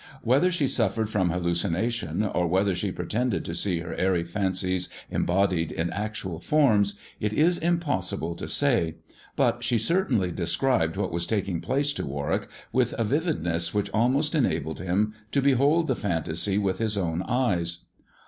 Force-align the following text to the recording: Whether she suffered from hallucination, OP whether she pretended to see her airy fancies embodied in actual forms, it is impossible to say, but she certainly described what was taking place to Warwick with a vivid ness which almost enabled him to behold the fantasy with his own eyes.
Whether 0.23 0.49
she 0.49 0.67
suffered 0.67 1.11
from 1.11 1.29
hallucination, 1.29 2.23
OP 2.23 2.49
whether 2.49 2.73
she 2.73 2.91
pretended 2.91 3.45
to 3.45 3.53
see 3.53 3.81
her 3.81 3.93
airy 3.93 4.23
fancies 4.23 4.89
embodied 5.11 5.71
in 5.71 5.91
actual 5.91 6.39
forms, 6.39 6.95
it 7.19 7.31
is 7.33 7.59
impossible 7.59 8.33
to 8.33 8.47
say, 8.49 8.95
but 9.35 9.63
she 9.63 9.77
certainly 9.77 10.31
described 10.31 10.97
what 10.97 11.11
was 11.11 11.27
taking 11.27 11.61
place 11.61 11.93
to 11.93 12.03
Warwick 12.07 12.47
with 12.73 12.93
a 12.97 13.03
vivid 13.03 13.43
ness 13.43 13.75
which 13.75 13.91
almost 13.91 14.33
enabled 14.33 14.79
him 14.79 15.13
to 15.33 15.39
behold 15.39 15.87
the 15.87 15.93
fantasy 15.95 16.57
with 16.57 16.79
his 16.79 16.97
own 16.97 17.21
eyes. 17.27 17.83